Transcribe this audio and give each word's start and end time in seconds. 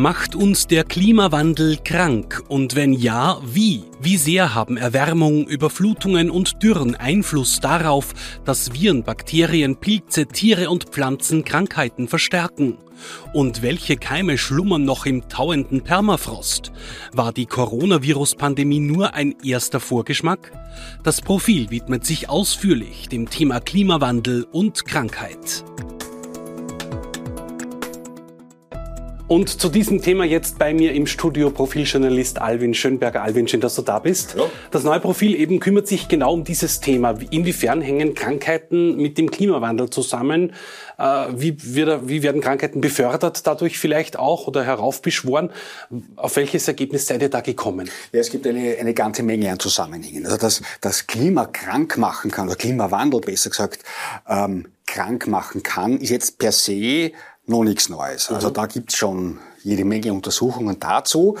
Macht 0.00 0.34
uns 0.34 0.66
der 0.66 0.84
Klimawandel 0.84 1.76
krank? 1.84 2.42
Und 2.48 2.74
wenn 2.74 2.94
ja, 2.94 3.38
wie? 3.44 3.84
Wie 4.00 4.16
sehr 4.16 4.54
haben 4.54 4.78
Erwärmung, 4.78 5.46
Überflutungen 5.46 6.30
und 6.30 6.62
Dürren 6.62 6.94
Einfluss 6.94 7.60
darauf, 7.60 8.14
dass 8.46 8.72
Viren, 8.72 9.02
Bakterien, 9.02 9.76
Pilze, 9.76 10.24
Tiere 10.24 10.70
und 10.70 10.84
Pflanzen 10.84 11.44
Krankheiten 11.44 12.08
verstärken? 12.08 12.78
Und 13.34 13.60
welche 13.60 13.98
Keime 13.98 14.38
schlummern 14.38 14.86
noch 14.86 15.04
im 15.04 15.28
tauenden 15.28 15.82
Permafrost? 15.82 16.72
War 17.12 17.34
die 17.34 17.44
Coronavirus-Pandemie 17.44 18.80
nur 18.80 19.12
ein 19.12 19.34
erster 19.44 19.80
Vorgeschmack? 19.80 20.50
Das 21.02 21.20
Profil 21.20 21.70
widmet 21.70 22.06
sich 22.06 22.30
ausführlich 22.30 23.10
dem 23.10 23.28
Thema 23.28 23.60
Klimawandel 23.60 24.46
und 24.50 24.86
Krankheit. 24.86 25.62
Und 29.30 29.60
zu 29.60 29.68
diesem 29.68 30.02
Thema 30.02 30.24
jetzt 30.24 30.58
bei 30.58 30.74
mir 30.74 30.92
im 30.92 31.06
Studio 31.06 31.50
Profiljournalist 31.50 32.40
Alvin 32.40 32.74
Schönberger. 32.74 33.22
Alvin, 33.22 33.46
schön, 33.46 33.60
dass 33.60 33.76
du 33.76 33.82
da 33.82 34.00
bist. 34.00 34.34
Ja. 34.36 34.46
Das 34.72 34.82
neue 34.82 34.98
Profil 34.98 35.36
eben 35.36 35.60
kümmert 35.60 35.86
sich 35.86 36.08
genau 36.08 36.32
um 36.32 36.42
dieses 36.42 36.80
Thema. 36.80 37.14
Inwiefern 37.30 37.80
hängen 37.80 38.16
Krankheiten 38.16 38.96
mit 38.96 39.18
dem 39.18 39.30
Klimawandel 39.30 39.88
zusammen? 39.88 40.52
Äh, 40.98 41.28
wie, 41.36 41.56
wie 41.62 42.24
werden 42.24 42.40
Krankheiten 42.40 42.80
befördert 42.80 43.46
dadurch 43.46 43.78
vielleicht 43.78 44.18
auch 44.18 44.48
oder 44.48 44.64
heraufbeschworen? 44.64 45.52
Auf 46.16 46.34
welches 46.34 46.66
Ergebnis 46.66 47.06
seid 47.06 47.22
ihr 47.22 47.30
da 47.30 47.40
gekommen? 47.40 47.88
Ja, 48.10 48.18
es 48.18 48.30
gibt 48.30 48.48
eine, 48.48 48.78
eine 48.80 48.94
ganze 48.94 49.22
Menge 49.22 49.52
an 49.52 49.60
Zusammenhängen. 49.60 50.24
Also 50.24 50.38
dass 50.38 50.60
das 50.80 51.06
Klima 51.06 51.46
krank 51.46 51.98
machen 51.98 52.32
kann, 52.32 52.48
oder 52.48 52.56
Klimawandel 52.56 53.20
besser 53.20 53.50
gesagt, 53.50 53.84
ähm, 54.28 54.66
krank 54.88 55.28
machen 55.28 55.62
kann, 55.62 55.98
ist 55.98 56.10
jetzt 56.10 56.38
per 56.38 56.50
se 56.50 57.12
noch 57.50 57.64
nichts 57.64 57.88
Neues. 57.88 58.30
Also 58.30 58.48
mhm. 58.48 58.54
da 58.54 58.66
gibt's 58.66 58.96
schon 58.96 59.38
jede 59.62 59.84
Menge 59.84 60.12
Untersuchungen 60.12 60.80
dazu. 60.80 61.36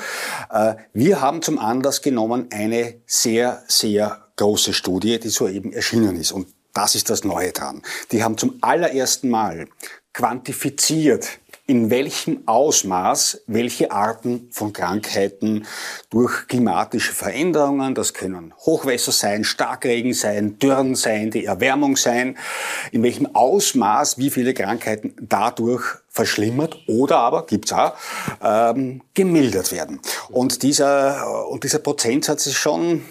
Äh, 0.50 0.74
wir 0.92 1.20
haben 1.20 1.40
zum 1.42 1.58
Anlass 1.58 2.02
genommen 2.02 2.48
eine 2.52 3.00
sehr, 3.06 3.62
sehr 3.68 4.26
große 4.36 4.72
Studie, 4.72 5.18
die 5.18 5.28
soeben 5.28 5.72
erschienen 5.72 6.16
ist. 6.16 6.32
Und 6.32 6.48
das 6.74 6.94
ist 6.94 7.10
das 7.10 7.24
Neue 7.24 7.52
dran. 7.52 7.82
Die 8.12 8.22
haben 8.22 8.36
zum 8.36 8.58
allerersten 8.60 9.28
Mal 9.28 9.66
quantifiziert, 10.12 11.38
in 11.66 11.88
welchem 11.88 12.42
Ausmaß 12.46 13.42
welche 13.46 13.92
Arten 13.92 14.48
von 14.50 14.72
Krankheiten 14.72 15.66
durch 16.10 16.48
klimatische 16.48 17.12
Veränderungen, 17.12 17.94
das 17.94 18.12
können 18.12 18.52
Hochwässer 18.58 19.12
sein, 19.12 19.44
Starkregen 19.44 20.12
sein, 20.12 20.58
Dürren 20.58 20.96
sein, 20.96 21.30
die 21.30 21.44
Erwärmung 21.44 21.96
sein, 21.96 22.36
in 22.90 23.04
welchem 23.04 23.36
Ausmaß 23.36 24.18
wie 24.18 24.30
viele 24.30 24.52
Krankheiten 24.52 25.14
dadurch 25.20 25.84
verschlimmert 26.10 26.76
oder 26.88 27.18
aber, 27.18 27.46
gibt's 27.46 27.72
auch, 27.72 27.94
ähm, 28.42 29.00
gemildert 29.14 29.72
werden. 29.72 30.00
Und 30.28 30.62
dieser, 30.62 31.48
und 31.48 31.64
dieser 31.64 31.78
Prozentsatz 31.78 32.46
ist 32.46 32.56
schon, 32.56 33.04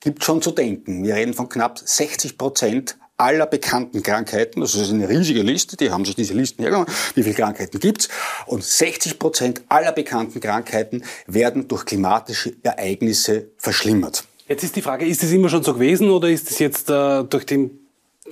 gibt 0.00 0.22
schon 0.22 0.42
zu 0.42 0.52
denken. 0.52 1.02
Wir 1.02 1.14
reden 1.14 1.34
von 1.34 1.48
knapp 1.48 1.78
60 1.78 2.36
Prozent 2.36 2.96
aller 3.16 3.46
bekannten 3.46 4.02
Krankheiten. 4.02 4.60
Das 4.60 4.74
ist 4.74 4.90
eine 4.90 5.08
riesige 5.08 5.42
Liste, 5.42 5.76
die 5.76 5.90
haben 5.90 6.04
sich 6.04 6.16
diese 6.16 6.34
Listen 6.34 6.62
hergenommen. 6.62 6.92
Wie 7.14 7.22
viele 7.22 7.34
Krankheiten 7.34 7.78
gibt's? 7.78 8.08
Und 8.46 8.64
60 8.64 9.18
Prozent 9.18 9.62
aller 9.68 9.92
bekannten 9.92 10.40
Krankheiten 10.40 11.04
werden 11.26 11.68
durch 11.68 11.84
klimatische 11.84 12.54
Ereignisse 12.62 13.50
verschlimmert. 13.56 14.24
Jetzt 14.48 14.64
ist 14.64 14.76
die 14.76 14.82
Frage, 14.82 15.06
ist 15.06 15.22
es 15.22 15.30
immer 15.32 15.48
schon 15.48 15.62
so 15.62 15.72
gewesen 15.72 16.10
oder 16.10 16.28
ist 16.28 16.50
es 16.50 16.58
jetzt 16.58 16.90
äh, 16.90 17.22
durch 17.24 17.46
den 17.46 17.81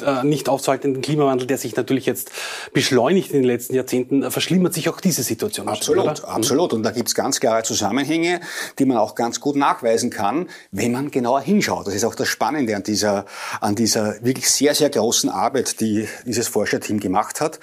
äh, 0.02 0.24
nicht 0.24 0.48
aufzuhaltenden 0.48 1.02
Klimawandel, 1.02 1.46
der 1.46 1.58
sich 1.58 1.76
natürlich 1.76 2.06
jetzt 2.06 2.30
beschleunigt 2.72 3.30
in 3.30 3.42
den 3.42 3.44
letzten 3.44 3.74
Jahrzehnten, 3.74 4.22
äh, 4.22 4.30
verschlimmert 4.30 4.74
sich 4.74 4.88
auch 4.88 5.00
diese 5.00 5.22
Situation. 5.22 5.68
Absolut? 5.68 6.22
Mhm. 6.22 6.24
absolut. 6.24 6.72
Und 6.72 6.82
da 6.82 6.90
gibt 6.90 7.08
es 7.08 7.14
ganz 7.14 7.40
klare 7.40 7.62
Zusammenhänge, 7.62 8.40
die 8.78 8.84
man 8.84 8.96
auch 8.96 9.14
ganz 9.14 9.40
gut 9.40 9.56
nachweisen 9.56 10.10
kann, 10.10 10.48
wenn 10.70 10.92
man 10.92 11.10
genauer 11.10 11.40
hinschaut. 11.40 11.86
Das 11.86 11.94
ist 11.94 12.04
auch 12.04 12.14
das 12.14 12.28
Spannende 12.28 12.76
an 12.76 12.82
dieser, 12.82 13.26
an 13.60 13.74
dieser 13.74 14.22
wirklich 14.24 14.50
sehr, 14.50 14.74
sehr 14.74 14.90
großen 14.90 15.30
Arbeit, 15.30 15.80
die 15.80 16.08
dieses 16.26 16.48
Forscherteam 16.48 17.00
gemacht 17.00 17.40
hat. 17.40 17.60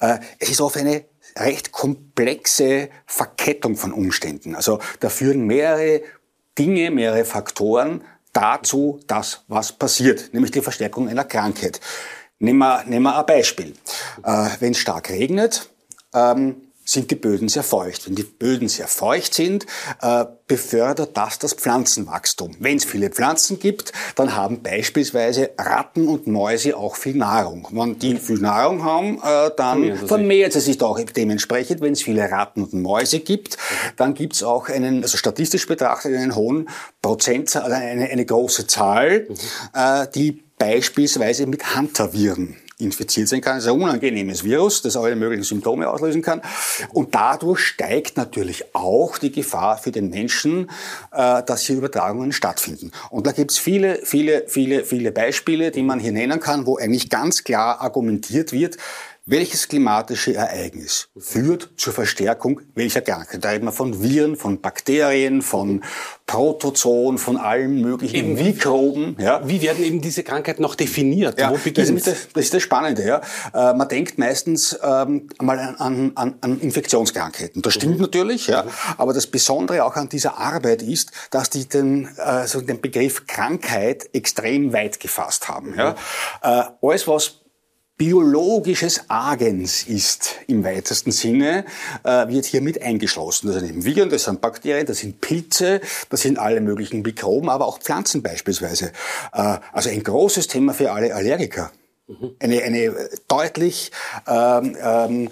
Äh, 0.00 0.18
es 0.38 0.50
ist 0.50 0.60
auf 0.60 0.76
eine 0.76 1.04
recht 1.36 1.72
komplexe 1.72 2.88
Verkettung 3.06 3.76
von 3.76 3.92
Umständen. 3.92 4.54
Also 4.54 4.80
da 5.00 5.08
führen 5.08 5.46
mehrere 5.46 6.02
Dinge, 6.58 6.90
mehrere 6.90 7.24
Faktoren 7.24 8.02
dazu 8.32 9.00
das, 9.06 9.42
was 9.48 9.72
passiert, 9.72 10.32
nämlich 10.32 10.50
die 10.50 10.60
Verstärkung 10.60 11.08
einer 11.08 11.24
Krankheit. 11.24 11.80
Nehmen 12.38 12.58
wir, 12.58 12.84
nehmen 12.84 13.04
wir 13.04 13.18
ein 13.18 13.26
Beispiel. 13.26 13.74
Äh, 14.24 14.48
Wenn 14.60 14.72
es 14.72 14.78
stark 14.78 15.10
regnet, 15.10 15.68
ähm, 16.14 16.69
sind 16.90 17.10
die 17.10 17.14
Böden 17.14 17.48
sehr 17.48 17.62
feucht. 17.62 18.08
Wenn 18.08 18.16
die 18.16 18.24
Böden 18.24 18.68
sehr 18.68 18.88
feucht 18.88 19.34
sind, 19.34 19.64
äh, 20.02 20.24
befördert 20.48 21.16
das 21.16 21.38
das 21.38 21.54
Pflanzenwachstum. 21.54 22.56
Wenn 22.58 22.78
es 22.78 22.84
viele 22.84 23.10
Pflanzen 23.10 23.60
gibt, 23.60 23.92
dann 24.16 24.34
haben 24.34 24.62
beispielsweise 24.62 25.50
Ratten 25.56 26.08
und 26.08 26.26
Mäuse 26.26 26.76
auch 26.76 26.96
viel 26.96 27.14
Nahrung. 27.14 27.68
Wenn 27.70 27.98
die 28.00 28.16
viel 28.16 28.38
Nahrung 28.38 28.82
haben, 28.82 29.20
äh, 29.22 29.50
dann 29.56 29.96
vermehrt 30.08 30.52
sie 30.52 30.60
sich 30.60 30.82
auch 30.82 30.98
dementsprechend. 30.98 31.80
Wenn 31.80 31.92
es 31.92 32.02
viele 32.02 32.28
Ratten 32.28 32.64
und 32.64 32.74
Mäuse 32.74 33.20
gibt, 33.20 33.56
dann 33.96 34.14
gibt 34.14 34.34
es 34.34 34.42
auch 34.42 34.68
einen, 34.68 35.02
also 35.02 35.16
statistisch 35.16 35.68
betrachtet, 35.68 36.16
einen 36.16 36.34
hohen 36.34 36.68
Prozentzahl, 37.02 37.62
also 37.62 37.76
eine, 37.76 38.08
eine 38.08 38.24
große 38.26 38.66
Zahl, 38.66 39.28
mhm. 39.28 39.34
äh, 39.74 40.08
die 40.12 40.42
beispielsweise 40.58 41.46
mit 41.46 41.74
Hunter-Viren 41.76 42.56
infiziert 42.80 43.28
sein 43.28 43.40
kann. 43.40 43.58
Es 43.58 43.64
ist 43.64 43.70
ein 43.70 43.80
unangenehmes 43.80 44.44
Virus, 44.44 44.82
das 44.82 44.96
alle 44.96 45.16
möglichen 45.16 45.44
Symptome 45.44 45.88
auslösen 45.88 46.22
kann. 46.22 46.42
Und 46.92 47.14
dadurch 47.14 47.60
steigt 47.60 48.16
natürlich 48.16 48.74
auch 48.74 49.18
die 49.18 49.32
Gefahr 49.32 49.78
für 49.78 49.90
den 49.90 50.10
Menschen, 50.10 50.70
äh, 51.12 51.42
dass 51.42 51.62
hier 51.62 51.76
Übertragungen 51.76 52.32
stattfinden. 52.32 52.92
Und 53.10 53.26
da 53.26 53.32
gibt 53.32 53.50
es 53.52 53.58
viele, 53.58 54.00
viele, 54.04 54.44
viele, 54.46 54.84
viele 54.84 55.12
Beispiele, 55.12 55.70
die 55.70 55.82
man 55.82 56.00
hier 56.00 56.12
nennen 56.12 56.40
kann, 56.40 56.66
wo 56.66 56.78
eigentlich 56.78 57.10
ganz 57.10 57.44
klar 57.44 57.80
argumentiert 57.80 58.52
wird, 58.52 58.76
welches 59.30 59.68
klimatische 59.68 60.34
Ereignis 60.34 61.08
führt 61.16 61.70
zur 61.76 61.92
Verstärkung 61.92 62.60
welcher 62.74 63.00
Krankheit? 63.00 63.44
Da 63.44 63.50
reden 63.50 63.64
wir 63.64 63.72
von 63.72 64.02
Viren, 64.02 64.36
von 64.36 64.60
Bakterien, 64.60 65.40
von 65.40 65.82
Protozoen, 66.26 67.16
von 67.18 67.36
allen 67.36 67.80
möglichen 67.80 68.16
eben, 68.16 68.34
Mikroben. 68.34 69.16
Ja. 69.18 69.40
Wie 69.46 69.62
werden 69.62 69.84
eben 69.84 70.00
diese 70.00 70.24
Krankheiten 70.24 70.62
noch 70.62 70.74
definiert? 70.74 71.38
Ja, 71.38 71.50
Wo 71.50 71.58
das, 71.70 71.90
ist 71.90 72.06
das, 72.06 72.28
das 72.32 72.44
ist 72.44 72.54
das 72.54 72.62
Spannende. 72.62 73.06
Ja. 73.06 73.20
Äh, 73.54 73.74
man 73.74 73.88
denkt 73.88 74.18
meistens 74.18 74.78
ähm, 74.82 75.28
mal 75.40 75.58
an, 75.78 76.12
an, 76.14 76.34
an 76.40 76.60
Infektionskrankheiten. 76.60 77.62
Das 77.62 77.74
stimmt 77.74 77.96
mhm. 77.96 78.02
natürlich, 78.02 78.48
ja. 78.48 78.64
Mhm. 78.64 78.68
aber 78.98 79.12
das 79.12 79.28
Besondere 79.28 79.84
auch 79.84 79.94
an 79.96 80.08
dieser 80.08 80.38
Arbeit 80.38 80.82
ist, 80.82 81.12
dass 81.30 81.50
die 81.50 81.68
den, 81.68 82.08
äh, 82.16 82.46
so 82.46 82.60
den 82.60 82.80
Begriff 82.80 83.26
Krankheit 83.26 84.08
extrem 84.12 84.72
weit 84.72 84.98
gefasst 84.98 85.48
haben. 85.48 85.72
Mhm. 85.72 85.78
Ja. 85.78 85.94
Äh, 86.42 86.64
alles, 86.82 87.06
was 87.06 87.39
biologisches 88.00 89.02
Agens 89.08 89.82
ist 89.82 90.36
im 90.46 90.64
weitesten 90.64 91.12
Sinne, 91.12 91.66
äh, 92.02 92.28
wird 92.28 92.46
hier 92.46 92.62
mit 92.62 92.80
eingeschlossen. 92.80 93.48
Das 93.48 93.56
sind 93.56 93.68
eben 93.68 93.84
Viren, 93.84 94.08
das 94.08 94.24
sind 94.24 94.40
Bakterien, 94.40 94.86
das 94.86 95.00
sind 95.00 95.20
Pilze, 95.20 95.82
das 96.08 96.22
sind 96.22 96.38
alle 96.38 96.62
möglichen 96.62 97.02
Mikroben, 97.02 97.50
aber 97.50 97.66
auch 97.66 97.78
Pflanzen 97.78 98.22
beispielsweise. 98.22 98.92
Äh, 99.34 99.58
also 99.72 99.90
ein 99.90 100.02
großes 100.02 100.46
Thema 100.46 100.72
für 100.72 100.92
alle 100.92 101.14
Allergiker. 101.14 101.72
Eine, 102.38 102.62
eine 102.62 103.10
deutlich 103.28 103.92
ähm, 104.26 104.76
ähm, 104.82 105.28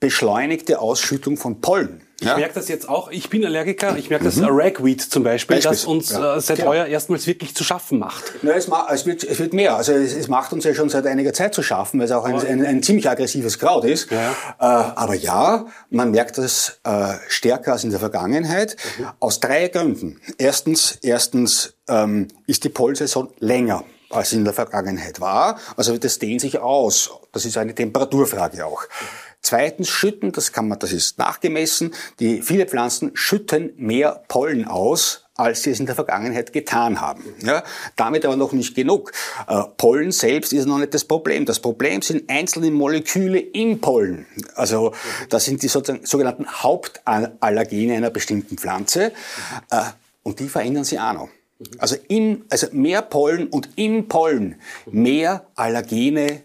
beschleunigte 0.00 0.80
Ausschüttung 0.80 1.36
von 1.36 1.60
Pollen. 1.60 2.05
Ich 2.18 2.26
ja. 2.26 2.36
merke 2.36 2.54
das 2.54 2.68
jetzt 2.68 2.88
auch. 2.88 3.10
Ich 3.10 3.28
bin 3.28 3.44
Allergiker. 3.44 3.96
Ich 3.98 4.08
merke 4.08 4.24
das 4.24 4.36
mhm. 4.36 4.46
Ragweed 4.48 5.02
zum 5.02 5.22
Beispiel, 5.22 5.56
Beispiel. 5.56 5.70
das 5.70 5.84
uns 5.84 6.10
ja. 6.10 6.36
äh, 6.36 6.40
seit 6.40 6.58
genau. 6.58 6.70
heuer 6.70 6.86
erstmals 6.86 7.26
wirklich 7.26 7.54
zu 7.54 7.62
schaffen 7.62 7.98
macht. 7.98 8.32
Ja, 8.42 8.52
es, 8.52 8.68
ma 8.68 8.88
es, 8.90 9.04
wird, 9.04 9.22
es 9.22 9.38
wird 9.38 9.52
mehr. 9.52 9.76
Also 9.76 9.92
es, 9.92 10.14
es, 10.14 10.28
macht 10.28 10.52
uns 10.54 10.64
ja 10.64 10.74
schon 10.74 10.88
seit 10.88 11.06
einiger 11.06 11.34
Zeit 11.34 11.54
zu 11.54 11.62
schaffen, 11.62 12.00
weil 12.00 12.06
es 12.06 12.12
auch 12.12 12.24
ein, 12.24 12.34
ein, 12.34 12.64
ein 12.64 12.82
ziemlich 12.82 13.08
aggressives 13.08 13.58
Kraut 13.58 13.84
ist. 13.84 14.10
Ja. 14.10 14.30
Äh, 14.30 14.34
aber 14.60 15.14
ja, 15.14 15.66
man 15.90 16.10
merkt 16.10 16.38
das 16.38 16.80
äh, 16.84 17.14
stärker 17.28 17.72
als 17.72 17.84
in 17.84 17.90
der 17.90 18.00
Vergangenheit 18.00 18.76
mhm. 18.98 19.08
aus 19.20 19.40
drei 19.40 19.68
Gründen. 19.68 20.18
Erstens, 20.38 20.98
erstens 21.02 21.74
ähm, 21.86 22.28
ist 22.46 22.64
die 22.64 22.70
Pollensaison 22.70 23.28
länger 23.40 23.84
als 24.10 24.32
in 24.32 24.44
der 24.44 24.54
Vergangenheit 24.54 25.20
war. 25.20 25.58
Also 25.76 25.98
das 25.98 26.18
dehnt 26.18 26.40
sich 26.40 26.58
aus. 26.58 27.10
Das 27.32 27.44
ist 27.44 27.58
eine 27.58 27.74
Temperaturfrage 27.74 28.64
auch. 28.64 28.84
Zweitens 29.46 29.88
schütten, 29.88 30.32
das 30.32 30.50
kann 30.50 30.66
man, 30.66 30.80
das 30.80 30.90
ist 30.90 31.18
nachgemessen, 31.18 31.94
die 32.18 32.42
viele 32.42 32.66
Pflanzen 32.66 33.12
schütten 33.14 33.72
mehr 33.76 34.24
Pollen 34.26 34.66
aus, 34.66 35.28
als 35.36 35.62
sie 35.62 35.70
es 35.70 35.78
in 35.78 35.86
der 35.86 35.94
Vergangenheit 35.94 36.52
getan 36.52 37.00
haben. 37.00 37.22
Ja, 37.44 37.62
damit 37.94 38.24
aber 38.24 38.34
noch 38.34 38.50
nicht 38.50 38.74
genug. 38.74 39.12
Äh, 39.46 39.62
Pollen 39.76 40.10
selbst 40.10 40.52
ist 40.52 40.66
noch 40.66 40.78
nicht 40.78 40.94
das 40.94 41.04
Problem. 41.04 41.44
Das 41.44 41.60
Problem 41.60 42.02
sind 42.02 42.28
einzelne 42.28 42.72
Moleküle 42.72 43.38
im 43.38 43.80
Pollen. 43.80 44.26
Also 44.56 44.92
das 45.28 45.44
sind 45.44 45.62
die 45.62 45.68
sogenannten 45.68 46.48
Hauptallergene 46.48 47.94
einer 47.94 48.10
bestimmten 48.10 48.58
Pflanze. 48.58 49.12
Äh, 49.70 49.82
und 50.24 50.40
die 50.40 50.48
verändern 50.48 50.82
sie 50.82 50.98
auch 50.98 51.12
noch. 51.12 51.28
Also, 51.78 51.94
im, 52.08 52.46
also 52.50 52.66
mehr 52.72 53.00
Pollen 53.00 53.46
und 53.46 53.68
im 53.76 54.08
Pollen 54.08 54.56
mehr 54.86 55.46
Allergene 55.54 56.42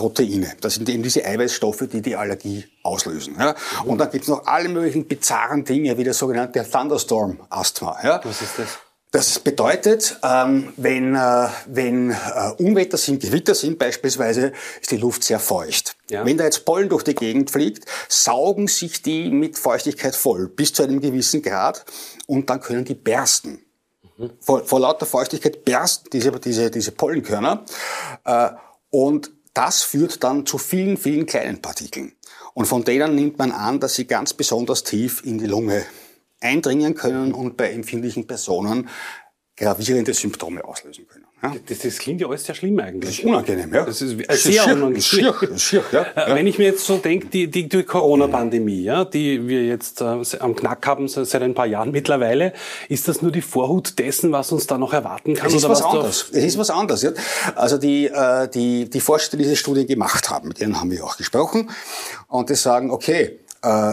Proteine. 0.00 0.54
Das 0.62 0.74
sind 0.74 0.88
eben 0.88 1.02
diese 1.02 1.24
Eiweißstoffe, 1.26 1.86
die 1.92 2.00
die 2.00 2.16
Allergie 2.16 2.64
auslösen. 2.82 3.36
Ja. 3.38 3.54
Und 3.84 3.98
dann 3.98 4.10
gibt's 4.10 4.28
noch 4.28 4.46
alle 4.46 4.70
möglichen 4.70 5.06
bizarren 5.06 5.64
Dinge, 5.64 5.98
wie 5.98 6.04
das 6.04 6.16
sogenannte 6.16 6.64
Thunderstorm-Asthma. 6.68 7.98
Ja. 8.02 8.20
Was 8.24 8.40
ist 8.40 8.58
das? 8.58 8.68
Das 9.12 9.40
bedeutet, 9.40 10.18
ähm, 10.22 10.72
wenn, 10.76 11.16
äh, 11.16 11.48
wenn 11.66 12.12
äh, 12.12 12.14
Unwetter 12.58 12.96
sind, 12.96 13.20
Gewitter 13.20 13.54
sind 13.56 13.78
beispielsweise, 13.78 14.52
ist 14.80 14.90
die 14.90 14.96
Luft 14.96 15.24
sehr 15.24 15.40
feucht. 15.40 15.96
Ja. 16.08 16.24
Wenn 16.24 16.38
da 16.38 16.44
jetzt 16.44 16.64
Pollen 16.64 16.88
durch 16.88 17.02
die 17.02 17.16
Gegend 17.16 17.50
fliegt, 17.50 17.84
saugen 18.08 18.68
sich 18.68 19.02
die 19.02 19.28
mit 19.30 19.58
Feuchtigkeit 19.58 20.14
voll, 20.14 20.48
bis 20.48 20.72
zu 20.72 20.84
einem 20.84 21.00
gewissen 21.00 21.42
Grad, 21.42 21.84
und 22.26 22.48
dann 22.48 22.60
können 22.60 22.84
die 22.84 22.94
bersten. 22.94 23.58
Mhm. 24.16 24.30
Vor, 24.40 24.64
vor 24.64 24.80
lauter 24.80 25.06
Feuchtigkeit 25.06 25.64
bersten 25.64 26.08
diese, 26.10 26.30
diese, 26.38 26.70
diese 26.70 26.92
Pollenkörner. 26.92 27.64
Äh, 28.24 28.50
und 28.90 29.32
das 29.60 29.82
führt 29.82 30.24
dann 30.24 30.46
zu 30.46 30.56
vielen, 30.56 30.96
vielen 30.96 31.26
kleinen 31.26 31.60
Partikeln. 31.60 32.12
Und 32.54 32.64
von 32.64 32.82
denen 32.82 33.14
nimmt 33.14 33.38
man 33.38 33.52
an, 33.52 33.78
dass 33.78 33.94
sie 33.94 34.06
ganz 34.06 34.32
besonders 34.32 34.84
tief 34.84 35.22
in 35.22 35.36
die 35.36 35.44
Lunge 35.44 35.84
eindringen 36.40 36.94
können 36.94 37.34
und 37.34 37.58
bei 37.58 37.70
empfindlichen 37.70 38.26
Personen 38.26 38.88
gravierende 39.60 40.14
Symptome 40.14 40.64
auslösen 40.64 41.06
können. 41.06 41.26
Ja? 41.42 41.54
Das, 41.68 41.80
das, 41.80 41.98
klingt 41.98 42.20
ja 42.20 42.28
alles 42.28 42.44
sehr 42.44 42.54
schlimm 42.54 42.78
eigentlich. 42.80 43.16
Das 43.16 43.18
ist 43.18 43.24
unangenehm, 43.24 43.74
ja. 43.74 43.84
Das 43.84 44.00
ist 44.00 44.16
sehr 44.16 44.62
schier, 44.62 44.74
unangenehm. 44.74 45.02
Schier, 45.02 45.34
schier, 45.56 45.84
ja, 45.92 46.02
äh, 46.02 46.30
ja. 46.30 46.34
Wenn 46.34 46.46
ich 46.46 46.58
mir 46.58 46.64
jetzt 46.64 46.86
so 46.86 46.96
denke, 46.96 47.26
die, 47.26 47.50
die, 47.50 47.68
die 47.68 47.82
Corona-Pandemie, 47.82 48.82
ja, 48.82 49.04
die 49.04 49.46
wir 49.46 49.64
jetzt 49.64 50.00
äh, 50.00 50.22
am 50.38 50.56
Knack 50.56 50.86
haben 50.86 51.08
seit 51.08 51.42
ein 51.42 51.54
paar 51.54 51.66
Jahren 51.66 51.90
mittlerweile, 51.90 52.54
ist 52.88 53.06
das 53.06 53.20
nur 53.20 53.32
die 53.32 53.42
Vorhut 53.42 53.98
dessen, 53.98 54.32
was 54.32 54.50
uns 54.50 54.66
da 54.66 54.78
noch 54.78 54.94
erwarten 54.94 55.34
kann? 55.34 55.48
Es 55.48 55.54
ist 55.54 55.68
was, 55.68 55.82
was 55.82 55.82
anderes. 55.82 56.26
Es 56.32 56.44
ist 56.44 56.58
was 56.58 56.70
anderes. 56.70 57.02
Ja. 57.02 57.10
Also 57.54 57.76
die, 57.76 58.06
äh, 58.06 58.48
die, 58.48 58.88
die 58.88 59.00
Forscher, 59.00 59.32
die 59.32 59.42
diese 59.42 59.56
Studie 59.56 59.86
gemacht 59.86 60.30
haben, 60.30 60.48
mit 60.48 60.60
denen 60.60 60.80
haben 60.80 60.90
wir 60.90 61.04
auch 61.04 61.18
gesprochen, 61.18 61.70
und 62.28 62.48
die 62.48 62.54
sagen, 62.54 62.90
okay, 62.90 63.40
äh, 63.62 63.92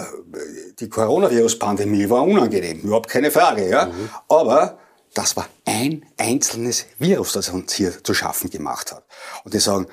die 0.80 0.88
Coronavirus-Pandemie 0.88 2.10
war 2.10 2.24
unangenehm, 2.24 2.80
überhaupt 2.80 3.10
keine 3.10 3.31
Frage, 3.31 3.69
ja. 3.69 3.88
Mhm. 3.88 4.10
Aber 4.30 4.80
das 5.18 5.36
war 5.36 5.50
ein 5.66 6.06
einzelnes 6.18 6.86
Virus, 7.00 7.34
das 7.34 7.50
uns 7.50 7.74
hier 7.74 8.04
zu 8.04 8.14
schaffen 8.14 8.52
gemacht 8.52 8.92
hat. 8.92 9.04
Und 9.44 9.54
die 9.54 9.60
sagen, 9.60 9.88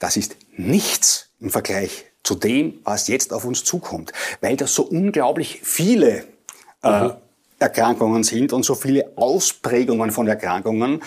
das 0.00 0.16
ist 0.16 0.36
nichts 0.56 1.30
im 1.38 1.50
Vergleich 1.50 2.06
zu 2.24 2.34
dem, 2.34 2.80
was 2.82 3.06
jetzt 3.06 3.32
auf 3.32 3.44
uns 3.44 3.62
zukommt, 3.62 4.12
weil 4.40 4.56
das 4.56 4.74
so 4.74 4.82
unglaublich 4.82 5.60
viele 5.62 6.24
äh, 6.82 7.04
mhm. 7.04 7.12
Erkrankungen 7.60 8.24
sind 8.24 8.52
und 8.52 8.64
so 8.64 8.74
viele 8.74 9.12
Ausprägungen 9.16 10.10
von 10.10 10.26
Erkrankungen. 10.26 11.02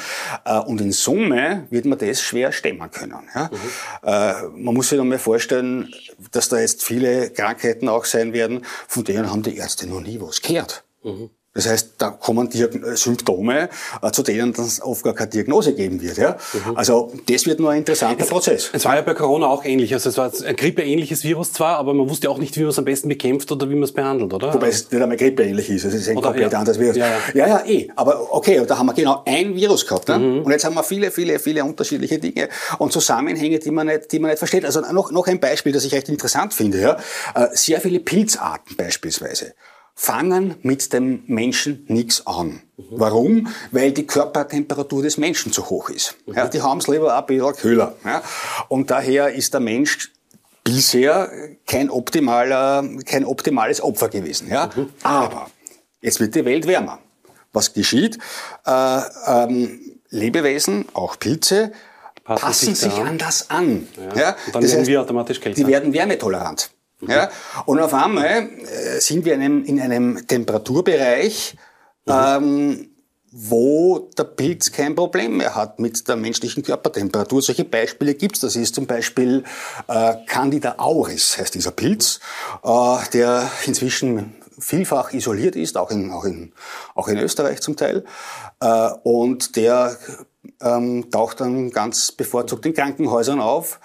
Äh, 0.45 0.59
und 0.59 0.79
in 0.79 0.93
Summe 0.93 1.67
wird 1.69 1.85
man 1.85 1.97
das 1.99 2.21
schwer 2.21 2.53
stemmen 2.53 2.89
können. 2.89 3.27
Ja? 3.35 3.49
Mhm. 3.51 4.07
Äh, 4.07 4.61
man 4.61 4.75
muss 4.75 4.89
sich 4.89 4.99
einmal 4.99 5.19
vorstellen, 5.19 5.93
dass 6.31 6.47
da 6.47 6.59
jetzt 6.59 6.83
viele 6.83 7.31
Krankheiten 7.31 7.89
auch 7.89 8.05
sein 8.05 8.31
werden, 8.31 8.65
von 8.87 9.03
denen 9.03 9.29
haben 9.29 9.43
die 9.43 9.57
Ärzte 9.57 9.87
noch 9.87 9.99
nie 9.99 10.21
was 10.21 10.41
gehört. 10.41 10.85
Mhm. 11.03 11.31
Das 11.57 11.67
heißt, 11.67 11.93
da 11.97 12.11
kommen 12.11 12.47
Diagn 12.51 12.83
äh, 12.83 12.95
Symptome, 12.95 13.69
äh, 14.03 14.11
zu 14.11 14.21
denen 14.21 14.53
dann 14.53 14.69
oft 14.81 15.03
gar 15.03 15.15
keine 15.15 15.31
Diagnose 15.31 15.73
geben 15.73 15.99
wird. 15.99 16.17
Ja? 16.17 16.37
Mhm. 16.53 16.77
Also 16.77 17.11
das 17.27 17.47
wird 17.47 17.59
nur 17.59 17.71
ein 17.71 17.79
interessanter 17.79 18.25
es, 18.25 18.29
Prozess. 18.29 18.69
Es 18.73 18.85
war 18.85 18.95
ja 18.95 19.01
bei 19.01 19.15
Corona 19.15 19.47
auch 19.47 19.65
ähnlich. 19.65 19.91
Also 19.91 20.09
es 20.09 20.17
war 20.17 20.31
ein 20.45 20.55
grippeähnliches 20.55 21.23
Virus 21.23 21.53
zwar, 21.53 21.77
aber 21.77 21.95
man 21.95 22.07
wusste 22.07 22.29
auch 22.29 22.37
nicht, 22.37 22.55
wie 22.57 22.61
man 22.61 22.69
es 22.69 22.77
am 22.77 22.85
besten 22.85 23.09
bekämpft 23.09 23.51
oder 23.51 23.67
wie 23.71 23.73
man 23.73 23.83
es 23.83 23.91
behandelt, 23.91 24.31
oder? 24.35 24.53
Wobei 24.53 24.67
es 24.67 24.91
nicht 24.91 25.01
einmal 25.01 25.17
grippeähnlich 25.17 25.67
ist. 25.71 25.83
Es 25.83 25.95
ist 25.95 26.07
ein 26.09 26.17
oder, 26.17 26.27
komplett 26.27 26.51
ja. 26.51 26.59
anderes 26.59 26.79
Virus. 26.79 26.95
Ja, 26.95 27.07
ja. 27.07 27.17
ja, 27.33 27.47
ja, 27.47 27.65
eh. 27.65 27.89
Aber 27.95 28.35
okay, 28.35 28.63
da 28.67 28.77
haben 28.77 28.85
wir 28.85 28.93
genau 28.93 29.23
ein 29.25 29.55
Virus 29.55 29.87
gehabt. 29.87 30.09
Ne? 30.09 30.19
Mhm. 30.19 30.41
Und 30.43 30.51
jetzt 30.51 30.63
haben 30.63 30.75
wir 30.75 30.83
viele, 30.83 31.09
viele, 31.09 31.39
viele 31.39 31.65
unterschiedliche 31.65 32.19
Dinge 32.19 32.49
und 32.77 32.93
Zusammenhänge, 32.93 33.57
die 33.57 33.71
man 33.71 33.87
nicht, 33.87 34.11
die 34.11 34.19
man 34.19 34.29
nicht 34.29 34.37
versteht. 34.37 34.63
Also 34.63 34.81
noch, 34.81 35.09
noch 35.09 35.25
ein 35.25 35.39
Beispiel, 35.39 35.71
das 35.71 35.85
ich 35.85 35.93
recht 35.95 36.07
interessant 36.07 36.53
finde. 36.53 36.79
Ja? 36.79 36.97
Äh, 37.33 37.47
sehr 37.53 37.81
viele 37.81 37.99
Pilzarten 37.99 38.77
beispielsweise 38.77 39.55
fangen 39.99 40.55
mit 40.61 40.93
dem 40.93 41.23
Menschen 41.25 41.83
nichts 41.87 42.25
an. 42.27 42.61
Mhm. 42.77 42.83
Warum? 42.91 43.47
Weil 43.71 43.91
die 43.91 44.05
Körpertemperatur 44.05 45.01
des 45.01 45.17
Menschen 45.17 45.51
zu 45.51 45.71
hoch 45.71 45.89
ist. 45.89 46.15
Mhm. 46.27 46.35
Ja, 46.35 46.47
die 46.47 46.61
haben 46.61 46.77
es 46.77 46.87
lieber 46.87 47.17
ein 47.17 47.25
bisschen 47.25 47.53
kühler. 47.55 47.95
Ja. 48.05 48.21
Und 48.69 48.91
daher 48.91 49.33
ist 49.33 49.55
der 49.55 49.59
Mensch 49.59 50.11
bisher 50.63 51.31
kein, 51.65 51.89
optimaler, 51.89 52.87
kein 53.05 53.25
optimales 53.25 53.81
Opfer 53.81 54.09
gewesen. 54.09 54.49
Ja. 54.49 54.69
Mhm. 54.75 54.89
Aber 55.01 55.49
jetzt 56.01 56.19
wird 56.19 56.35
die 56.35 56.45
Welt 56.45 56.67
wärmer. 56.67 56.99
Was 57.51 57.73
geschieht? 57.73 58.19
Äh, 58.67 59.01
ähm, 59.25 59.79
Lebewesen, 60.09 60.85
auch 60.93 61.17
Pilze, 61.17 61.71
passen, 62.23 62.41
passen 62.41 62.75
sich, 62.75 62.91
sich 62.91 63.03
an 63.03 63.17
das 63.17 63.49
an. 63.49 63.87
Ja. 63.97 64.01
ja. 64.21 64.35
Und 64.45 64.55
dann 64.55 64.61
das 64.61 64.71
werden 64.71 64.79
heißt, 64.81 64.89
wir 64.89 65.01
automatisch 65.01 65.41
kälter. 65.41 65.59
Die 65.59 65.67
werden 65.67 65.91
wärmetolerant. 65.91 66.69
Mhm. 67.01 67.09
Ja? 67.09 67.29
Und 67.65 67.79
auf 67.79 67.93
einmal 67.93 68.49
äh, 68.49 68.99
sind 68.99 69.25
wir 69.25 69.33
in 69.33 69.41
einem, 69.41 69.63
in 69.65 69.79
einem 69.79 70.27
Temperaturbereich, 70.27 71.55
mhm. 72.05 72.13
ähm, 72.13 72.89
wo 73.31 74.09
der 74.17 74.23
Pilz 74.23 74.71
kein 74.71 74.95
Problem 74.95 75.37
mehr 75.37 75.53
hat 75.53 75.79
mit 75.79 76.07
der 76.07 76.15
menschlichen 76.15 76.63
Körpertemperatur. 76.63 77.41
Solche 77.41 77.65
Beispiele 77.65 78.15
gibt's. 78.15 78.39
Das 78.39 78.55
ist 78.55 78.73
zum 78.73 78.87
Beispiel 78.87 79.43
äh, 79.87 80.15
Candida 80.25 80.75
auris, 80.77 81.37
heißt 81.37 81.53
dieser 81.53 81.71
Pilz, 81.71 82.19
äh, 82.63 82.97
der 83.13 83.51
inzwischen 83.65 84.35
vielfach 84.59 85.13
isoliert 85.13 85.55
ist, 85.55 85.77
auch 85.77 85.91
in, 85.91 86.11
auch 86.11 86.23
in, 86.23 86.51
auch 86.95 87.07
in 87.07 87.17
Österreich 87.17 87.61
zum 87.61 87.75
Teil. 87.75 88.05
Äh, 88.59 88.89
und 89.03 89.55
der 89.55 89.97
ähm, 90.61 91.11
taucht 91.11 91.41
dann 91.41 91.69
ganz 91.69 92.11
bevorzugt 92.11 92.65
in 92.65 92.73
Krankenhäusern 92.73 93.39
auf, 93.39 93.79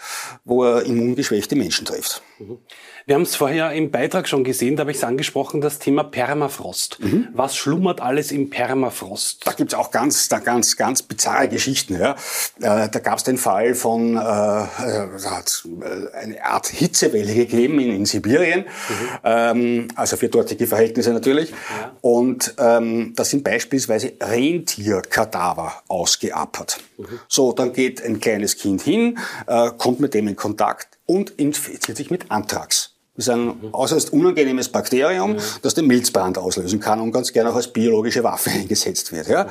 wo 0.44 0.64
er 0.64 0.84
immungeschwächte 0.84 1.56
Menschen 1.56 1.84
trifft. 1.84 2.22
Mhm. 2.38 2.58
Wir 3.06 3.16
haben 3.16 3.22
es 3.22 3.34
vorher 3.34 3.72
im 3.72 3.90
Beitrag 3.90 4.28
schon 4.28 4.44
gesehen, 4.44 4.76
da 4.76 4.82
habe 4.82 4.93
ich 4.93 4.99
es 4.99 5.04
angesprochen, 5.04 5.60
das 5.60 5.78
Thema 5.78 6.04
Permafrost. 6.04 6.99
Mhm. 7.00 7.28
Was 7.32 7.56
schlummert 7.56 8.00
alles 8.00 8.31
im 8.31 8.49
Permafrost? 8.49 9.46
Da 9.46 9.52
gibt 9.52 9.72
es 9.72 9.78
auch 9.78 9.90
ganz, 9.90 10.28
da 10.28 10.38
ganz, 10.38 10.76
ganz 10.76 11.02
bizarre 11.02 11.49
Geschichten. 11.49 11.99
Ja. 11.99 12.12
Äh, 12.60 12.88
da 12.88 12.99
gab 13.00 13.19
es 13.19 13.25
den 13.25 13.38
Fall 13.38 13.75
von, 13.75 14.16
äh, 14.16 14.20
äh, 14.20 15.08
hat 15.25 15.66
eine 16.14 16.44
Art 16.44 16.69
Hitzewelle 16.69 17.34
gegeben 17.34 17.81
in, 17.81 17.90
in 17.93 18.06
Sibirien, 18.06 18.60
mhm. 18.60 19.19
ähm, 19.25 19.88
also 19.96 20.16
für 20.16 20.28
dortige 20.28 20.66
Verhältnisse 20.66 21.12
natürlich. 21.12 21.50
Ja. 21.50 21.96
Und 22.00 22.55
ähm, 22.58 23.14
da 23.16 23.25
sind 23.25 23.43
beispielsweise 23.43 24.12
Rentierkadaver 24.20 25.82
ausgeappert. 25.88 26.79
Mhm. 26.98 27.20
So, 27.26 27.53
dann 27.53 27.72
geht 27.72 28.03
ein 28.05 28.20
kleines 28.20 28.56
Kind 28.56 28.82
hin, 28.82 29.19
äh, 29.46 29.70
kommt 29.76 29.98
mit 29.98 30.15
dem 30.15 30.29
in 30.29 30.36
Kontakt 30.36 30.98
und 31.06 31.31
infiziert 31.31 31.96
sich 31.96 32.10
mit 32.10 32.31
Anthrax. 32.31 32.92
Das 33.14 33.26
ist 33.26 33.34
ein 33.34 33.54
äußerst 33.72 34.12
unangenehmes 34.14 34.70
Bakterium, 34.70 35.36
das 35.60 35.74
den 35.74 35.86
Milzbrand 35.86 36.38
auslösen 36.38 36.81
kann 36.81 36.98
und 36.98 37.12
ganz 37.12 37.32
gerne 37.32 37.50
auch 37.50 37.56
als 37.56 37.69
biologische 37.69 38.24
Waffe 38.24 38.50
eingesetzt 38.52 39.12
wird. 39.12 39.28
Ja? 39.28 39.48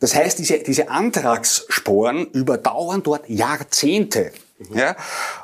Das 0.00 0.14
heißt, 0.14 0.38
diese, 0.38 0.60
diese 0.60 0.88
Anthraxsporen 0.88 2.26
überdauern 2.30 3.02
dort 3.02 3.28
Jahrzehnte. 3.28 4.32
Ja? 4.74 4.96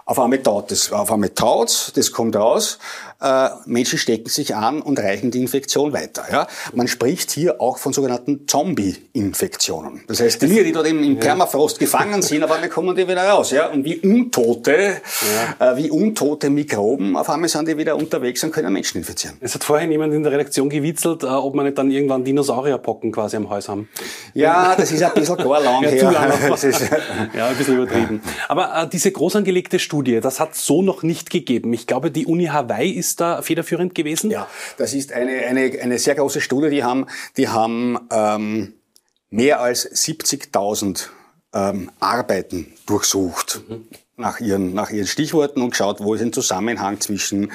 Auf 0.06 0.18
einmal 0.18 0.42
taut 0.42 0.70
das, 0.70 0.90
auf 0.90 1.12
einmal 1.12 1.30
taut's, 1.30 1.92
das 1.94 2.12
kommt 2.12 2.34
raus, 2.34 2.78
äh, 3.20 3.50
Menschen 3.66 3.98
stecken 3.98 4.28
sich 4.28 4.54
an 4.54 4.82
und 4.82 4.98
reichen 4.98 5.30
die 5.30 5.40
Infektion 5.40 5.92
weiter. 5.92 6.24
Ja? 6.30 6.46
Man 6.74 6.88
spricht 6.88 7.30
hier 7.30 7.60
auch 7.60 7.78
von 7.78 7.92
sogenannten 7.92 8.48
Zombie-Infektionen. 8.48 10.02
Das 10.08 10.20
heißt, 10.20 10.42
die, 10.42 10.64
die 10.64 10.72
dort 10.72 10.88
im, 10.88 11.02
im 11.04 11.18
Permafrost 11.18 11.78
gefangen 11.78 12.22
sind, 12.22 12.42
auf 12.42 12.50
einmal 12.50 12.68
kommen 12.68 12.96
die 12.96 13.06
wieder 13.06 13.28
raus. 13.28 13.50
Ja? 13.52 13.68
Und 13.68 13.84
wie 13.84 13.98
Untote, 14.00 15.00
ja. 15.60 15.72
äh, 15.72 15.76
wie 15.76 15.90
untote 15.90 16.50
Mikroben, 16.50 17.16
auf 17.16 17.28
einmal 17.30 17.48
sind 17.48 17.68
die 17.68 17.76
wieder 17.76 17.96
unterwegs 17.96 18.42
und 18.44 18.50
können 18.50 18.72
Menschen 18.72 18.98
infizieren. 18.98 19.36
Es 19.40 19.54
hat 19.54 19.62
vorher 19.62 19.88
jemand 19.88 20.14
in 20.14 20.22
der 20.22 20.32
Redaktion 20.32 20.68
gewitzelt, 20.68 21.22
äh, 21.22 21.26
ob 21.26 21.54
man 21.54 21.66
nicht 21.66 21.78
dann 21.78 21.90
irgendwann 21.90 22.24
Dinosaurierpocken 22.24 23.12
quasi 23.12 23.36
am 23.36 23.48
Haus 23.50 23.68
haben. 23.68 23.88
Ja, 24.34 24.74
das 24.74 24.90
ist 24.90 25.02
ein 25.02 25.12
bisschen 25.14 25.36
gar 25.36 25.60
lang 25.62 25.82
ja, 25.82 25.90
her. 25.90 25.98
Zu 26.00 26.10
lang. 26.10 27.30
ja, 27.36 27.46
ein 27.48 27.56
bisschen 27.56 27.76
übertrieben. 27.76 28.22
Aber 28.48 28.82
äh, 28.82 28.88
diese 29.02 29.12
groß 29.12 29.34
angelegte 29.34 29.80
Studie, 29.80 30.20
das 30.20 30.38
hat 30.38 30.54
so 30.54 30.80
noch 30.80 31.02
nicht 31.02 31.28
gegeben. 31.30 31.72
Ich 31.72 31.88
glaube, 31.88 32.12
die 32.12 32.24
Uni 32.24 32.46
Hawaii 32.46 32.88
ist 32.88 33.20
da 33.20 33.42
federführend 33.42 33.96
gewesen? 33.96 34.30
Ja, 34.30 34.46
das 34.76 34.94
ist 34.94 35.12
eine, 35.12 35.32
eine, 35.40 35.72
eine 35.82 35.98
sehr 35.98 36.14
große 36.14 36.40
Studie. 36.40 36.70
Die 36.70 36.84
haben, 36.84 37.06
die 37.36 37.48
haben 37.48 37.98
ähm, 38.12 38.74
mehr 39.28 39.60
als 39.60 39.90
70.000 39.90 41.08
ähm, 41.52 41.90
Arbeiten 41.98 42.72
durchsucht. 42.86 43.62
Mhm. 43.68 43.88
Nach 44.14 44.38
ihren, 44.38 44.72
nach 44.72 44.90
ihren 44.90 45.08
Stichworten 45.08 45.60
und 45.62 45.70
geschaut, 45.70 45.98
wo 46.00 46.14
ist 46.14 46.20
ein 46.20 46.32
Zusammenhang 46.32 47.00
zwischen 47.00 47.50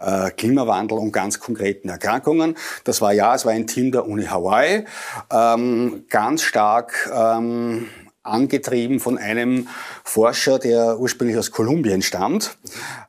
äh, 0.00 0.30
Klimawandel 0.30 0.98
und 0.98 1.12
ganz 1.12 1.38
konkreten 1.38 1.90
Erkrankungen. 1.90 2.56
Das 2.82 3.00
war 3.00 3.12
ja, 3.12 3.36
es 3.36 3.44
war 3.44 3.52
ein 3.52 3.68
Team 3.68 3.92
der 3.92 4.08
Uni 4.08 4.24
Hawaii, 4.24 4.84
ähm, 5.30 6.06
ganz 6.08 6.42
stark 6.42 7.08
ähm, 7.14 7.88
angetrieben 8.28 9.00
von 9.00 9.18
einem 9.18 9.68
Forscher, 10.04 10.58
der 10.58 10.98
ursprünglich 10.98 11.38
aus 11.38 11.50
Kolumbien 11.50 12.02
stammt. 12.02 12.56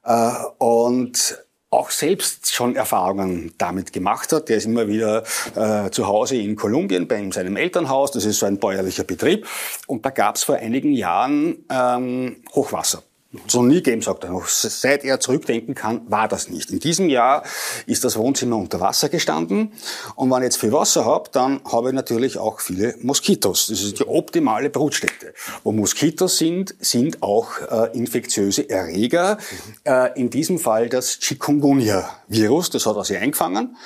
Äh, 0.03 0.31
und 0.57 1.39
auch 1.71 1.91
selbst 1.91 2.51
schon 2.53 2.75
Erfahrungen 2.75 3.53
damit 3.57 3.93
gemacht 3.93 4.33
hat. 4.33 4.49
Der 4.49 4.57
ist 4.57 4.65
immer 4.65 4.87
wieder 4.87 5.23
äh, 5.55 5.91
zu 5.91 6.07
Hause 6.07 6.35
in 6.37 6.55
Kolumbien 6.55 7.07
bei 7.07 7.29
seinem 7.31 7.57
Elternhaus. 7.57 8.11
Das 8.11 8.25
ist 8.25 8.39
so 8.39 8.45
ein 8.47 8.57
bäuerlicher 8.57 9.03
Betrieb. 9.03 9.47
Und 9.85 10.05
da 10.05 10.09
gab 10.09 10.35
es 10.35 10.43
vor 10.43 10.55
einigen 10.55 10.93
Jahren 10.93 11.65
ähm, 11.69 12.37
Hochwasser. 12.55 13.03
So 13.45 13.61
nie 13.61 13.75
gegeben, 13.75 14.01
sagt 14.01 14.23
er 14.23 14.31
noch. 14.31 14.47
Seit 14.47 15.03
er 15.03 15.19
zurückdenken 15.19 15.75
kann, 15.75 16.01
war 16.09 16.27
das 16.27 16.49
nicht. 16.49 16.71
In 16.71 16.79
diesem 16.79 17.09
Jahr 17.09 17.43
ist 17.85 18.03
das 18.03 18.17
Wohnzimmer 18.17 18.57
unter 18.57 18.79
Wasser 18.79 19.07
gestanden. 19.07 19.71
Und 20.15 20.31
wenn 20.31 20.39
ich 20.39 20.45
jetzt 20.45 20.57
viel 20.57 20.71
Wasser 20.71 21.05
habe, 21.05 21.29
dann 21.31 21.61
habe 21.71 21.89
ich 21.89 21.95
natürlich 21.95 22.39
auch 22.39 22.59
viele 22.59 22.95
Moskitos. 23.01 23.67
Das 23.67 23.81
ist 23.83 23.99
die 23.99 24.07
optimale 24.07 24.71
Brutstätte. 24.71 25.33
Wo 25.63 25.71
Moskitos 25.71 26.39
sind, 26.39 26.73
sind 26.79 27.21
auch 27.21 27.51
äh, 27.69 27.95
infektiöse 27.95 28.67
Erreger. 28.67 29.37
Äh, 29.83 30.19
in 30.19 30.31
diesem 30.31 30.57
Fall 30.57 30.89
das 30.89 31.19
Chikungunya-Virus. 31.19 32.71
Das 32.71 32.87
hat 32.87 32.95
er 32.95 33.03
sich 33.03 33.17
eingefangen. 33.17 33.77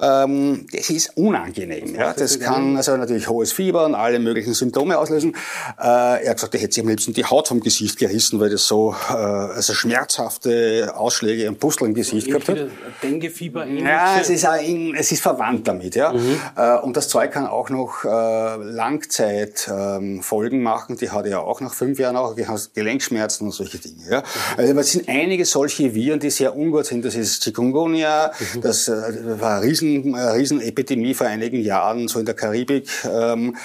Ähm, 0.00 0.66
das 0.72 0.88
ist 0.88 1.14
unangenehm. 1.14 1.94
Ja. 1.94 2.14
Das 2.14 2.40
kann 2.40 2.78
also 2.78 2.96
natürlich 2.96 3.28
hohes 3.28 3.52
Fieber 3.52 3.84
und 3.84 3.94
alle 3.94 4.18
möglichen 4.18 4.54
Symptome 4.54 4.96
auslösen. 4.96 5.36
Äh, 5.78 6.24
er 6.24 6.30
hat 6.30 6.36
gesagt, 6.36 6.54
er 6.54 6.60
hätte 6.62 6.72
sich 6.72 6.82
am 6.82 6.88
liebsten 6.88 7.12
die 7.12 7.26
Haut 7.26 7.48
vom 7.48 7.60
Gesicht 7.60 7.98
gerissen, 7.98 8.40
weil 8.40 8.48
das 8.48 8.66
so 8.66 8.77
äh, 9.10 9.12
also 9.12 9.74
schmerzhafte 9.74 10.92
Ausschläge 10.94 11.48
und 11.48 11.58
Pusteln 11.58 11.90
im 11.90 11.94
Gesicht 11.94 12.28
gehabt 12.28 12.48
hat. 12.48 12.68
Denguefieber 13.02 13.66
Ja, 13.66 14.18
es 14.20 14.30
ist, 14.30 14.44
ein, 14.44 14.94
es 14.96 15.10
ist 15.12 15.22
verwandt 15.22 15.68
damit. 15.68 15.94
Ja. 15.94 16.12
Mhm. 16.12 16.40
Äh, 16.56 16.78
und 16.78 16.96
das 16.96 17.08
Zeug 17.08 17.32
kann 17.32 17.46
auch 17.46 17.70
noch 17.70 18.04
äh, 18.04 18.56
Langzeitfolgen 18.56 20.58
ähm, 20.58 20.62
machen. 20.62 20.96
Die 20.96 21.10
hat 21.10 21.26
er 21.26 21.42
auch 21.42 21.60
nach 21.60 21.74
fünf 21.74 21.98
Jahren 21.98 22.16
auch 22.16 22.34
Gelenkschmerzen 22.74 23.46
und 23.46 23.52
solche 23.52 23.78
Dinge. 23.78 24.02
Ja. 24.10 24.20
Mhm. 24.20 24.24
Also 24.56 24.78
es 24.78 24.92
sind 24.92 25.08
einige 25.08 25.44
solche 25.44 25.94
Viren, 25.94 26.20
die 26.20 26.30
sehr 26.30 26.56
ungut 26.56 26.86
sind. 26.86 27.04
Das 27.04 27.14
ist 27.14 27.42
Chikungunya, 27.42 28.32
mhm. 28.54 28.60
das 28.60 28.88
äh, 28.88 29.40
war 29.40 29.56
eine 29.56 29.66
riesen, 29.66 30.14
eine 30.14 30.34
Riesenepidemie 30.34 31.14
vor 31.14 31.26
einigen 31.26 31.60
Jahren, 31.60 32.08
so 32.08 32.18
in 32.18 32.26
der 32.26 32.34
Karibik. 32.34 32.88
Ähm, 33.04 33.56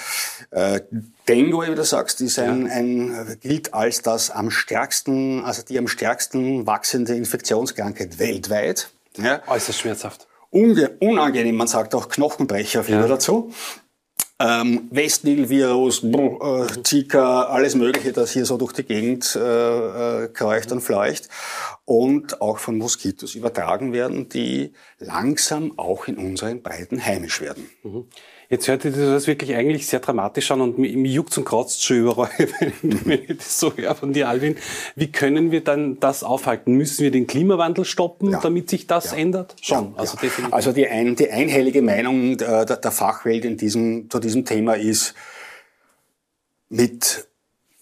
äh, 0.52 0.82
Dengue, 1.28 1.72
wie 1.72 1.76
du 1.76 1.84
sagst, 1.84 2.22
ist 2.22 2.38
ein, 2.40 2.68
ja. 2.68 2.74
ein, 2.74 3.38
gilt 3.42 3.74
als 3.74 4.02
das 4.02 4.30
am 4.30 4.52
stärksten, 4.52 5.44
also 5.46 5.62
die 5.64 5.78
am 5.78 5.88
stärksten 5.88 6.68
wachsende 6.68 7.16
Infektionskrankheit 7.16 8.20
weltweit. 8.20 8.90
Ja. 9.18 9.42
Äußerst 9.48 9.80
schmerzhaft. 9.80 10.28
Unge 10.50 10.92
unangenehm, 11.00 11.56
man 11.56 11.68
sagt 11.68 11.96
auch 11.96 12.10
Knochenbrecher 12.10 12.84
ja. 12.88 13.08
dazu. 13.08 13.52
Ähm, 14.40 14.90
Westnil-Virus, 14.92 16.04
äh, 16.04 16.84
Zika, 16.84 17.44
alles 17.44 17.76
Mögliche, 17.76 18.12
das 18.12 18.32
hier 18.32 18.46
so 18.46 18.58
durch 18.58 18.74
die 18.74 18.84
Gegend 18.84 19.36
äh, 19.36 20.24
äh, 20.24 20.28
kreucht 20.28 20.72
und 20.72 20.82
fleucht 20.82 21.30
und 21.86 22.42
auch 22.42 22.58
von 22.58 22.78
Moskitos 22.78 23.36
übertragen 23.36 23.94
werden, 23.94 24.30
die 24.30 24.74
langsam 24.98 25.78
auch 25.78 26.08
in 26.08 26.18
unseren 26.18 26.62
Breiten 26.62 27.06
heimisch 27.06 27.42
werden. 27.42 27.70
Mhm. 27.84 28.08
Jetzt 28.50 28.68
hört 28.68 28.84
sich 28.84 28.94
das 28.94 29.28
wirklich 29.28 29.56
eigentlich 29.56 29.88
sehr 29.88 30.00
dramatisch 30.00 30.52
an 30.52 30.62
und 30.62 30.78
mir, 30.78 30.96
mir 30.98 31.12
juckt 31.12 31.38
und 31.38 31.46
kratzt 31.46 31.84
schon 31.84 31.98
überall, 31.98 32.30
wenn, 32.82 33.24
ich 33.28 33.38
das 33.38 33.60
so 33.60 33.76
höre 33.76 33.96
von 33.96 34.14
dir, 34.14 34.30
Alvin. 34.30 34.58
Wie 34.96 35.12
können 35.12 35.52
wir 35.52 35.64
dann 35.64 36.00
das 36.00 36.24
aufhalten? 36.24 36.74
Müssen 36.74 37.04
wir 37.04 37.12
den 37.12 37.28
Klimawandel 37.28 37.86
stoppen, 37.86 38.32
ja. 38.32 38.40
damit 38.42 38.70
sich 38.70 38.88
das 38.88 39.12
ja. 39.12 39.18
ändert? 39.18 39.56
Schon. 39.62 39.94
Ja. 39.94 40.00
Also, 40.00 40.18
also 40.52 40.72
die, 40.72 40.88
ein, 40.88 41.16
die 41.16 41.30
einhellige 41.30 41.82
Meinung 41.82 42.38
der, 42.38 42.66
der 42.66 42.92
Fachwelt 42.92 43.46
in 43.46 43.58
diesem, 43.58 44.10
zu 44.10 44.20
diesem 44.20 44.46
Thema 44.46 44.74
ist, 44.74 45.14
mit 46.70 47.28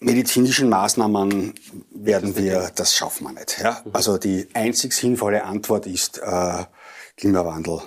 medizinischen 0.00 0.68
Maßnahmen 0.68 1.54
werden 1.90 2.36
wir, 2.36 2.70
das 2.74 2.94
schaffen 2.94 3.24
wir 3.24 3.32
nicht. 3.32 3.60
Ja? 3.62 3.82
Also 3.92 4.18
die 4.18 4.48
einzig 4.52 4.92
sinnvolle 4.92 5.44
Antwort 5.44 5.86
ist 5.86 6.18
äh, 6.18 6.64
Klimawandel 7.16 7.80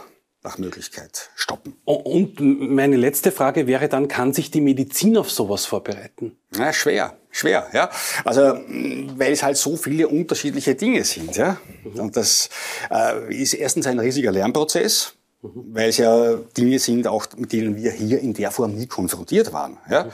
nach 0.46 0.58
Möglichkeit 0.58 1.30
stoppen. 1.36 1.75
Und 1.84 2.40
meine 2.40 2.96
letzte 2.96 3.32
Frage 3.32 3.68
wäre 3.68 3.90
dann, 3.90 4.08
kann 4.08 4.32
sich 4.32 4.52
die 4.52 4.62
Medizin 4.62 5.18
auf 5.18 5.30
sowas 5.30 5.66
vorbereiten? 5.66 6.38
Ja, 6.56 6.72
schwer, 6.72 7.18
schwer, 7.32 7.68
ja. 7.74 7.90
Also, 8.24 8.42
weil 8.42 9.34
es 9.34 9.44
halt 9.44 9.58
so 9.58 9.75
viele 9.75 10.08
unterschiedliche 10.08 10.75
Dinge 10.75 11.04
sind, 11.04 11.36
ja. 11.36 11.58
Und 11.96 12.16
das 12.16 12.50
äh, 12.90 13.36
ist 13.36 13.54
erstens 13.54 13.88
ein 13.88 14.00
riesiger 14.00 14.32
Lernprozess, 14.32 15.14
weil 15.42 15.90
es 15.90 15.98
ja 15.98 16.36
Dinge 16.56 16.80
sind, 16.80 17.08
auch 17.08 17.28
mit 17.36 17.52
denen 17.52 17.75
wir 17.75 17.92
hier 17.92 18.20
in 18.20 18.34
der 18.34 18.52
Form 18.52 18.75
nie 18.75 18.88
konfrontiert 18.88 19.52
waren, 19.52 19.78
ja. 19.90 20.08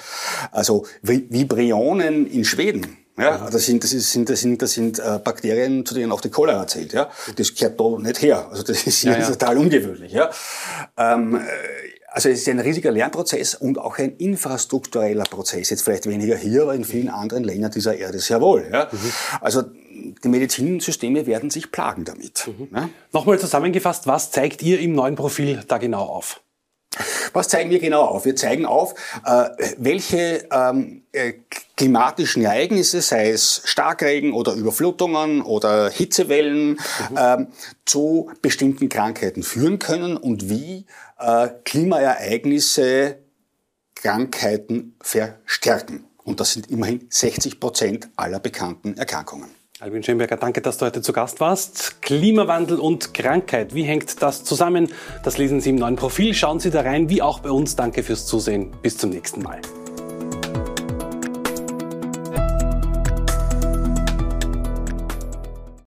Also, 0.52 0.86
Vibrionen 1.02 2.26
in 2.26 2.46
Schweden, 2.46 2.98
ja, 3.18 3.50
das 3.50 3.65
sind, 3.65 3.84
das 3.84 3.91
sind, 3.91 4.30
das 4.30 4.41
sind, 4.41 4.62
das 4.62 4.74
sind 4.74 5.00
äh, 5.00 5.20
Bakterien, 5.24 5.86
zu 5.86 5.94
denen 5.94 6.12
auch 6.12 6.22
die 6.22 6.30
Cholera 6.30 6.65
zählt. 6.68 6.94
Ja, 6.94 7.10
das 7.36 7.53
gehört 7.53 7.80
da 7.80 7.98
nicht 7.98 8.22
her. 8.22 8.48
Also 8.50 8.63
das 8.63 8.88
ist 8.88 9.03
ja, 9.03 9.18
ja. 9.18 9.27
total 9.30 9.58
ungewöhnlich. 9.58 10.12
Ja, 10.12 10.30
ähm, 10.98 11.36
äh, 11.36 11.39
also 12.12 12.27
es 12.27 12.39
ist 12.39 12.50
ein 12.50 12.60
riesiger 12.60 12.91
Lernprozess 12.91 13.56
und 13.56 13.77
auch 13.77 13.98
ein 13.98 14.18
infrastruktureller 14.18 15.24
Prozess. 15.24 15.70
Jetzt 15.70 15.84
vielleicht 15.84 16.08
weniger 16.08 16.36
hier, 16.36 16.63
aber 16.63 16.75
in 16.75 16.84
vielen 16.84 17.08
anderen 17.08 17.46
Ländern 17.46 17.72
dieser 17.72 17.96
Erde 17.96 18.20
sehr 18.20 18.41
wohl. 18.41 18.68
Ja? 18.72 18.89
Mhm. 18.91 19.12
Also 19.39 19.63
die 19.63 20.27
Medizinsysteme 20.27 21.25
werden 21.25 21.50
sich 21.50 21.72
plagen 21.72 22.03
damit. 22.03 22.48
Mhm. 22.48 22.68
Ja? 22.75 22.89
Nochmal 23.13 23.39
zusammengefasst, 23.39 24.08
was 24.08 24.30
zeigt 24.30 24.62
ihr 24.62 24.82
im 24.82 24.94
neuen 24.94 25.15
Profil 25.15 25.63
da 25.68 25.77
genau 25.77 26.03
auf? 26.03 26.41
Was 27.32 27.48
zeigen 27.48 27.70
wir 27.70 27.80
genau 27.80 28.01
auf? 28.01 28.25
Wir 28.25 28.36
zeigen 28.36 28.65
auf, 28.65 28.94
äh, 29.25 29.50
welche 29.77 30.46
ähm, 30.51 31.03
äh, 31.13 31.34
klimatischen 31.78 32.44
Ereignisse, 32.44 33.01
sei 33.01 33.32
es 33.32 33.62
Starkregen 33.66 34.34
oder 34.34 34.54
Überflutungen 34.54 35.42
oder 35.42 35.90
Hitzewellen, 35.90 36.72
mhm. 36.72 36.78
ähm, 37.18 37.48
zu 37.86 38.32
bestimmten 38.42 38.90
Krankheiten 38.90 39.44
führen 39.44 39.80
können 39.80 40.18
und 40.18 40.50
wie 40.50 40.86
äh, 41.20 41.50
Klimaereignisse 41.66 43.18
Krankheiten 43.96 44.96
verstärken. 45.01 46.06
Und 46.24 46.40
das 46.40 46.54
sind 46.54 46.70
immerhin 46.70 47.08
60 47.10 47.60
Prozent 47.60 48.10
aller 48.16 48.40
bekannten 48.40 48.98
Erkrankungen. 48.98 49.50
Albin 49.80 50.04
Schemberger, 50.04 50.38
danke, 50.38 50.62
dass 50.62 50.78
du 50.78 50.86
heute 50.86 51.01
zu 51.01 51.12
Gast 51.12 51.40
warst. 51.40 52.04
Klimawandel 52.04 52.78
und 52.80 53.16
Krankheit, 53.16 53.74
wie 53.74 53.82
hängt 53.82 54.22
das 54.22 54.44
zusammen? 54.44 54.90
Das 55.24 55.40
lesen 55.40 55.60
Sie 55.60 55.72
im 55.72 55.78
neuen 55.78 55.96
Profil. 55.96 56.36
Schauen 56.36 56.60
Sie 56.60 56.70
da 56.70 56.82
rein, 56.82 57.10
wie 57.10 57.24
auch 57.24 57.40
bei 57.40 57.50
uns. 57.50 57.75
Danke 57.75 58.04
fürs 58.04 58.28
Zusehen. 58.28 58.72
Bis 58.84 59.00
zum 59.00 59.10
nächsten 59.10 59.42
Mal. 59.42 59.60